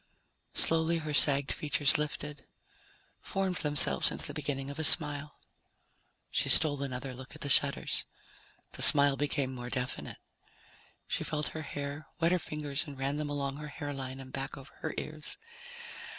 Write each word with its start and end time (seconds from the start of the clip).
Slowly 0.55 0.97
her 0.97 1.13
sagged 1.13 1.51
features 1.51 1.95
lifted, 1.95 2.47
formed 3.21 3.57
themselves 3.57 4.09
into 4.09 4.25
the 4.25 4.33
beginning 4.33 4.71
of 4.71 4.79
a 4.79 4.83
smile. 4.83 5.37
She 6.31 6.49
stole 6.49 6.81
another 6.81 7.13
look 7.13 7.35
at 7.35 7.41
the 7.41 7.49
shutters. 7.49 8.05
The 8.71 8.81
smile 8.81 9.15
became 9.15 9.53
more 9.53 9.69
definite. 9.69 10.17
She 11.05 11.23
felt 11.23 11.49
her 11.49 11.61
hair, 11.61 12.07
wet 12.19 12.31
her 12.31 12.39
fingers 12.39 12.87
and 12.87 12.97
ran 12.97 13.17
them 13.17 13.29
along 13.29 13.57
her 13.57 13.67
hairline 13.67 14.19
and 14.19 14.33
back 14.33 14.57
over 14.57 14.73
her 14.81 14.95
ears. 14.97 15.37